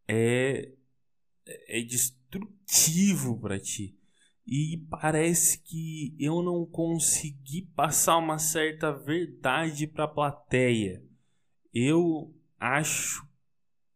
é 0.05 0.73
é 1.69 1.79
destrutivo 1.79 3.39
para 3.39 3.57
ti 3.57 3.97
e 4.45 4.85
parece 4.89 5.57
que 5.59 6.13
eu 6.19 6.41
não 6.41 6.65
consegui 6.65 7.61
passar 7.73 8.17
uma 8.17 8.37
certa 8.37 8.91
verdade 8.91 9.87
para 9.87 10.03
a 10.03 10.09
plateia. 10.09 11.01
Eu 11.73 12.35
acho 12.59 13.25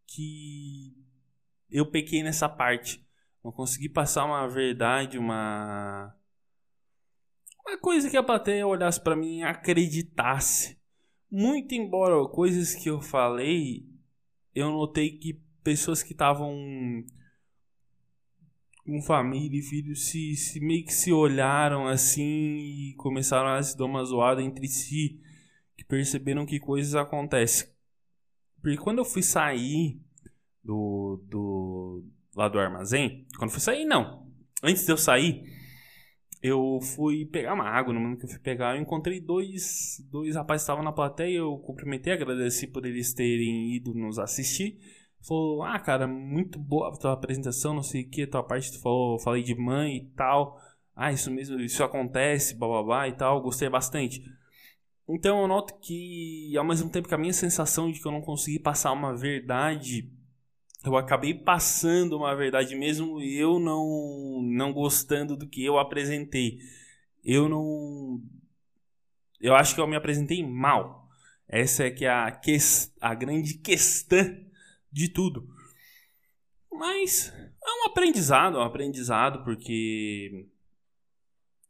que 0.08 0.96
eu 1.70 1.92
pequei 1.92 2.24
nessa 2.24 2.48
parte. 2.48 3.06
Não 3.44 3.52
consegui 3.52 3.90
passar 3.90 4.24
uma 4.24 4.48
verdade, 4.48 5.18
uma 5.18 6.16
uma 7.72 7.78
coisa 7.78 8.10
que 8.10 8.18
a 8.18 8.24
plateia 8.24 8.68
olhasse 8.68 9.00
para 9.00 9.16
mim 9.16 9.40
e 9.40 9.44
acreditasse. 9.44 10.78
Muito 11.32 11.74
embora 11.74 12.28
coisas 12.28 12.76
que 12.76 12.90
eu 12.90 13.02
falei, 13.02 13.86
eu 14.54 14.70
notei 14.70 15.18
que 15.18 15.42
pessoas 15.64 16.04
que 16.04 16.12
estavam 16.12 16.54
com 18.86 19.02
família 19.02 19.58
e 19.58 19.62
filhos 19.62 20.08
se, 20.08 20.36
se 20.36 20.60
meio 20.60 20.84
que 20.84 20.94
se 20.94 21.14
olharam 21.14 21.88
assim 21.88 22.58
e 22.58 22.94
começaram 22.98 23.48
a 23.48 23.64
se 23.64 23.78
dar 23.78 23.86
uma 23.86 24.04
zoada 24.04 24.42
entre 24.42 24.68
si, 24.68 25.22
que 25.78 25.86
perceberam 25.86 26.46
que 26.46 26.60
coisas 26.60 26.96
acontecem. 26.96 27.70
Porque 28.62 28.78
quando 28.78 28.98
eu 28.98 29.06
fui 29.06 29.24
sair 29.24 30.02
do, 30.62 31.24
do 31.26 32.04
lá 32.36 32.50
do 32.50 32.60
armazém, 32.60 33.26
quando 33.38 33.50
eu 33.50 33.54
fui 33.54 33.62
sair 33.62 33.86
não, 33.86 34.30
antes 34.62 34.86
de 34.86 34.92
eu 34.92 34.98
sair, 34.98 35.61
eu 36.42 36.80
fui 36.82 37.26
pegar 37.26 37.54
uma 37.54 37.70
água, 37.70 37.94
no 37.94 38.00
momento 38.00 38.20
que 38.20 38.26
eu 38.26 38.30
fui 38.30 38.40
pegar, 38.40 38.76
eu 38.76 38.82
encontrei 38.82 39.20
dois, 39.20 40.04
dois 40.10 40.36
rapazes 40.36 40.64
que 40.64 40.64
estavam 40.64 40.84
na 40.84 40.92
plateia, 40.92 41.38
eu 41.38 41.58
cumprimentei, 41.60 42.14
agradeci 42.14 42.66
por 42.66 42.86
eles 42.86 43.14
terem 43.14 43.76
ido 43.76 43.94
nos 43.94 44.18
assistir. 44.18 44.80
Falou, 45.28 45.62
ah, 45.62 45.80
cara, 45.80 46.08
muito 46.08 46.58
boa 46.58 46.90
a 46.90 46.98
tua 46.98 47.14
apresentação, 47.14 47.76
não 47.76 47.84
sei 47.84 48.02
o 48.02 48.10
que, 48.10 48.26
tua 48.26 48.44
parte, 48.44 48.72
tu 48.72 48.82
falou, 48.82 49.20
falei 49.20 49.44
de 49.44 49.54
mãe 49.54 49.98
e 49.98 50.06
tal. 50.16 50.58
Ah, 50.96 51.12
isso 51.12 51.30
mesmo, 51.30 51.60
isso 51.60 51.84
acontece, 51.84 52.58
blá 52.58 52.68
blá 52.68 52.84
blá 52.84 53.08
e 53.08 53.14
tal, 53.14 53.42
gostei 53.42 53.70
bastante. 53.70 54.24
Então 55.08 55.42
eu 55.42 55.48
noto 55.48 55.78
que, 55.80 56.56
ao 56.58 56.66
mesmo 56.66 56.90
tempo 56.90 57.08
que 57.08 57.14
a 57.14 57.20
minha 57.20 57.34
sensação 57.34 57.92
de 57.92 58.00
que 58.00 58.08
eu 58.08 58.12
não 58.12 58.22
consegui 58.22 58.60
passar 58.60 58.92
uma 58.94 59.16
verdade, 59.16 60.10
eu 60.84 60.98
acabei 60.98 61.34
passando 61.34 62.18
uma 62.18 62.36
verdade 62.36 62.76
mesmo 62.76 63.22
eu 63.22 63.60
não, 63.60 64.42
não 64.44 64.74
gostando 64.74 65.38
do 65.38 65.48
que 65.48 65.64
eu 65.64 65.78
apresentei. 65.78 66.60
Eu 67.24 67.48
não. 67.48 68.22
Eu 69.40 69.56
acho 69.56 69.76
que 69.76 69.82
eu 69.82 69.88
me 69.88 69.96
apresentei 69.96 70.46
mal. 70.46 71.08
Essa 71.48 71.84
é 71.84 71.92
que 71.92 72.06
é 72.06 72.10
a, 72.10 72.32
que, 72.32 72.58
a 73.00 73.14
grande 73.14 73.56
questão 73.56 74.26
de 74.92 75.10
tudo. 75.10 75.48
Mas 76.72 77.32
é 77.32 77.84
um 77.84 77.86
aprendizado, 77.86 78.58
é 78.58 78.60
um 78.60 78.64
aprendizado, 78.64 79.44
porque 79.44 80.48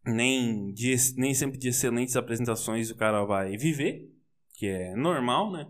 nem, 0.06 0.72
de, 0.72 0.96
nem 1.18 1.34
sempre 1.34 1.58
de 1.58 1.70
excelentes 1.70 2.16
apresentações 2.16 2.90
o 2.90 2.96
cara 2.96 3.26
vai 3.26 3.58
viver, 3.58 4.10
que 4.54 4.68
é 4.68 4.96
normal, 4.96 5.52
né? 5.52 5.68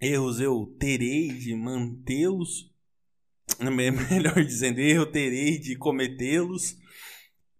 Erros 0.00 0.40
eu 0.40 0.66
terei 0.78 1.28
de 1.28 1.54
mantê-los, 1.54 2.72
melhor 3.60 4.44
dizendo, 4.44 4.80
eu 4.80 5.10
terei 5.10 5.58
de 5.58 5.76
cometê-los 5.76 6.76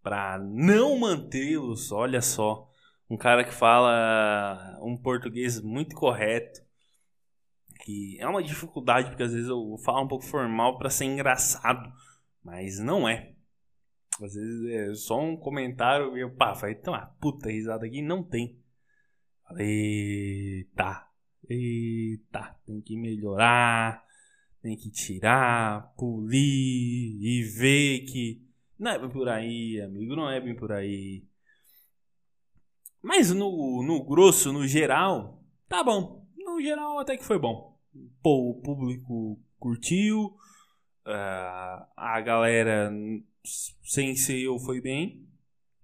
para 0.03 0.39
não 0.39 0.99
mantê-los, 0.99 1.91
olha 1.91 2.21
só 2.21 2.71
um 3.09 3.17
cara 3.17 3.45
que 3.45 3.53
fala 3.53 4.79
um 4.83 4.97
português 4.97 5.61
muito 5.61 5.95
correto, 5.95 6.61
que 7.85 8.19
é 8.19 8.27
uma 8.27 8.43
dificuldade 8.43 9.09
porque 9.09 9.23
às 9.23 9.33
vezes 9.33 9.49
eu 9.49 9.77
falo 9.85 10.05
um 10.05 10.09
pouco 10.09 10.25
formal 10.25 10.79
para 10.79 10.91
ser 10.91 11.05
engraçado, 11.05 11.93
mas 12.43 12.79
não 12.79 13.09
é. 13.09 13.35
Às 14.23 14.35
vezes 14.35 14.67
é 14.71 14.95
só 14.95 15.21
um 15.21 15.37
comentário 15.37 16.17
e 16.17 16.21
eu, 16.21 16.35
pá, 16.35 16.53
vai 16.53 16.75
ter 16.75 16.91
uma 16.91 17.07
puta 17.21 17.51
risada 17.51 17.85
aqui, 17.85 18.01
não 18.01 18.23
tem. 18.23 18.59
Falei, 19.47 20.65
tá, 20.75 21.04
eita, 21.49 22.57
tem 22.67 22.81
que 22.81 22.97
melhorar, 22.97 24.05
tem 24.63 24.77
que 24.77 24.91
tirar, 24.91 25.93
polir 25.97 27.23
e 27.23 27.43
ver 27.43 28.01
que 28.07 28.45
não 28.79 28.91
é 28.91 28.99
bem 28.99 29.09
por 29.09 29.29
aí, 29.29 29.81
amigo, 29.81 30.17
não 30.17 30.31
é 30.31 30.41
bem 30.41 30.55
por 30.55 30.73
aí. 30.73 31.25
Mas 33.01 33.31
no, 33.31 33.83
no 33.83 34.03
grosso, 34.05 34.53
no 34.53 34.67
geral, 34.67 35.43
tá 35.69 35.85
bom. 35.85 36.27
No 36.37 36.61
geral 36.61 36.99
até 36.99 37.17
que 37.17 37.25
foi 37.25 37.39
bom. 37.39 37.79
Pô, 38.23 38.51
o 38.51 38.63
público 38.63 39.39
curtiu. 39.59 40.37
Uh, 41.07 41.85
a 41.97 42.21
galera, 42.25 42.91
sem 43.83 44.17
ser 44.17 44.41
eu, 44.41 44.59
foi 44.59 44.81
bem. 44.81 45.29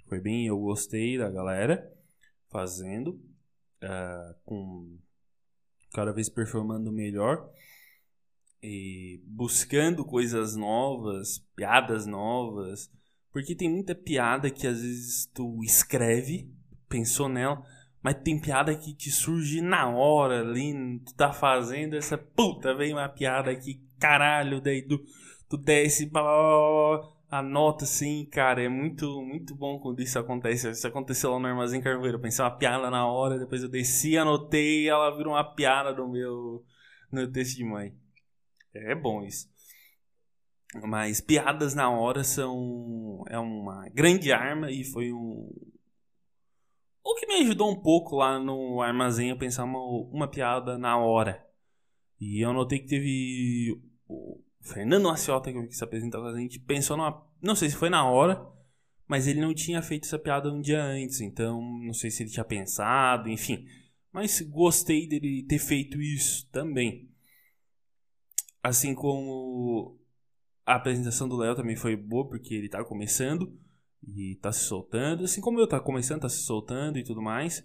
Foi 0.09 0.21
bem, 0.21 0.47
eu 0.47 0.59
gostei 0.59 1.19
da 1.19 1.31
galera 1.31 1.93
fazendo. 2.51 3.21
Uh, 3.83 4.35
com 4.45 4.99
cada 5.93 6.13
vez 6.13 6.29
performando 6.29 6.93
melhor. 6.93 7.51
E 8.63 9.23
buscando 9.27 10.05
coisas 10.05 10.55
novas, 10.55 11.39
piadas 11.57 12.07
novas. 12.07 12.91
Porque 13.33 13.55
tem 13.55 13.71
muita 13.71 13.95
piada 13.95 14.51
que 14.51 14.67
às 14.67 14.83
vezes 14.83 15.27
tu 15.27 15.63
escreve 15.63 16.51
pensou 16.91 17.29
nela, 17.29 17.65
mas 18.03 18.17
tem 18.17 18.39
piada 18.39 18.75
que 18.75 18.93
te 18.93 19.11
surge 19.11 19.61
na 19.61 19.89
hora 19.89 20.41
ali, 20.41 20.99
tu 21.07 21.15
tá 21.15 21.33
fazendo 21.33 21.95
essa 21.95 22.19
puta, 22.19 22.75
vem 22.75 22.93
uma 22.93 23.09
piada 23.09 23.51
aqui, 23.51 23.81
caralho, 23.99 24.61
daí 24.61 24.83
tu, 24.83 25.01
tu 25.49 25.57
desce, 25.57 26.11
anota 27.31 27.85
assim, 27.85 28.27
cara, 28.27 28.63
é 28.63 28.69
muito, 28.69 29.23
muito 29.23 29.55
bom 29.55 29.79
quando 29.79 30.01
isso 30.01 30.19
acontece. 30.19 30.71
Isso 30.71 30.87
aconteceu 30.87 31.31
lá 31.31 31.39
no 31.39 31.47
Armazém 31.47 31.81
Carvoeiro, 31.81 32.17
eu 32.17 32.21
pensei 32.21 32.45
uma 32.45 32.57
piada 32.57 32.91
na 32.91 33.07
hora, 33.07 33.39
depois 33.39 33.63
eu 33.63 33.69
desci, 33.69 34.19
anotei 34.19 34.85
e 34.85 34.89
ela 34.89 35.17
virou 35.17 35.35
uma 35.35 35.45
piada 35.45 35.93
no 35.93 36.09
meu, 36.11 36.65
no 37.13 37.21
meu 37.21 37.33
texto 37.33 37.57
de 37.57 37.65
mãe. 37.65 37.95
É 38.75 38.95
bom 38.95 39.23
isso. 39.25 39.49
Mas 40.83 41.21
piadas 41.21 41.75
na 41.75 41.91
hora 41.91 42.23
são 42.23 43.25
é 43.29 43.39
uma 43.39 43.89
grande 43.89 44.33
arma 44.33 44.71
e 44.71 44.85
foi 44.85 45.13
um, 45.13 45.51
o 47.03 47.15
que 47.15 47.27
me 47.27 47.41
ajudou 47.41 47.71
um 47.71 47.81
pouco 47.81 48.17
lá 48.17 48.39
no 48.39 48.81
armazém 48.81 49.31
a 49.31 49.37
pensar 49.37 49.65
uma, 49.65 49.81
uma 49.81 50.29
piada 50.29 50.79
na 50.79 50.97
hora. 50.97 51.45
E 52.21 52.45
eu 52.45 52.53
notei 52.53 52.79
que 52.79 52.87
teve 52.87 53.81
Fernando 54.61 55.05
Maciota, 55.05 55.53
que 55.53 55.73
se 55.75 55.83
apresentou 55.83 56.21
com 56.21 56.29
a 56.29 56.39
gente, 56.39 56.59
pensou 56.59 56.97
numa. 56.97 57.27
Não 57.43 57.57
sei 57.57 57.71
se 57.71 57.77
foi 57.77 57.89
na 57.89 58.05
hora, 58.05 58.47
mas 59.09 59.27
ele 59.27 59.41
não 59.41 59.55
tinha 59.55 59.83
feito 59.83 60.05
essa 60.05 60.19
piada 60.19 60.53
um 60.53 60.61
dia 60.61 60.83
antes, 60.83 61.21
então 61.21 61.61
não 61.81 61.93
sei 61.93 62.11
se 62.11 62.23
ele 62.23 62.31
tinha 62.31 62.45
pensado, 62.45 63.29
enfim. 63.29 63.67
Mas 64.13 64.41
gostei 64.43 65.07
dele 65.09 65.45
ter 65.49 65.59
feito 65.59 66.01
isso 66.01 66.49
também. 66.51 67.11
Assim 68.63 68.95
como 68.95 69.99
a 70.67 70.75
apresentação 70.75 71.29
do 71.29 71.37
Léo 71.37 71.57
também 71.57 71.77
foi 71.77 71.97
boa, 71.97 72.29
porque 72.29 72.55
ele 72.55 72.69
tá 72.69 72.85
começando 72.85 73.59
e 74.07 74.39
tá 74.43 74.53
se 74.53 74.65
soltando, 74.65 75.25
assim 75.25 75.41
como 75.41 75.59
eu 75.59 75.67
tá 75.67 75.81
começando, 75.81 76.21
tá 76.23 76.29
se 76.29 76.43
soltando 76.43 76.99
e 76.99 77.05
tudo 77.05 77.23
mais. 77.23 77.65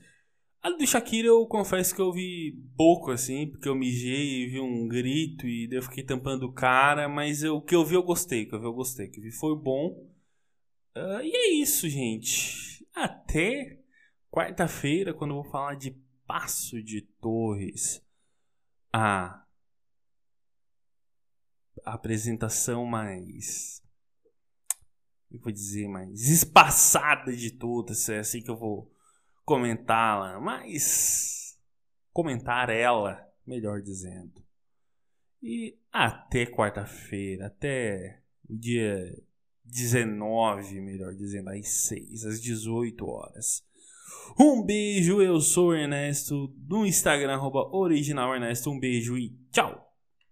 A 0.65 0.71
do 0.71 0.88
Shakira 0.88 1.28
eu 1.28 1.45
confesso 1.45 1.93
que 1.93 2.01
eu 2.01 2.12
vi 2.12 2.60
pouco, 2.75 3.12
assim, 3.12 3.45
porque 3.51 3.69
eu 3.69 3.75
mijei 3.75 4.41
e 4.41 4.47
vi 4.47 4.60
um 4.60 4.88
grito 4.88 5.47
e 5.47 5.67
daí 5.67 5.78
eu 5.78 5.84
fiquei 5.84 6.04
tampando 6.04 6.41
o 6.41 6.51
cara, 6.51 7.08
mas 7.08 7.43
eu, 7.43 7.58
o 7.58 7.62
que 7.62 7.75
eu 7.75 7.86
vi 7.86 7.93
eu 7.93 8.01
gostei, 8.01 8.45
o 8.45 8.49
que 8.49 8.56
eu 8.56 8.60
vi 8.60 8.65
eu 8.65 8.73
gostei, 8.73 9.06
o 9.06 9.12
que 9.12 9.19
eu 9.19 9.23
vi 9.25 9.32
foi 9.32 9.56
bom. 9.56 9.89
Uh, 10.97 11.21
e 11.21 11.36
é 11.36 11.54
isso, 11.54 11.88
gente. 11.88 12.84
Até 12.95 13.80
quarta-feira, 14.32 15.13
quando 15.13 15.36
eu 15.36 15.43
vou 15.43 15.51
falar 15.51 15.75
de 15.75 15.91
Passo 16.25 16.82
de 16.82 17.01
Torres, 17.21 18.04
a 18.91 19.45
apresentação 21.84 22.88
mais. 22.88 23.84
Como 25.28 25.39
eu 25.39 25.43
vou 25.43 25.51
dizer? 25.51 25.88
Mais 25.88 26.28
espaçada 26.28 27.36
de 27.36 27.51
todas. 27.51 28.10
É 28.10 28.17
assim 28.17 28.41
que 28.41 28.49
eu 28.49 28.58
vou 28.58 28.95
comentá-la. 29.46 30.40
Mas. 30.40 31.58
Comentar 32.12 32.70
ela, 32.70 33.22
melhor 33.46 33.82
dizendo. 33.82 34.42
E 35.44 35.78
até 35.92 36.46
quarta-feira, 36.46 37.48
até 37.48 38.22
o 38.50 38.58
dia 38.58 39.14
19, 39.66 40.80
melhor 40.80 41.14
dizendo, 41.14 41.50
às 41.50 41.68
6, 41.88 42.26
às 42.26 42.42
18 42.42 43.06
horas. 43.06 43.64
Um 44.40 44.64
beijo, 44.64 45.22
eu 45.22 45.40
sou 45.40 45.70
o 45.70 45.76
Ernesto, 45.76 46.54
no 46.68 46.86
Instagram, 46.86 47.34
arroba 47.34 47.68
original 47.76 48.34
Ernesto. 48.34 48.72
Um 48.72 48.80
beijo 48.80 49.18
e 49.18 49.38
tchau! 49.52 49.85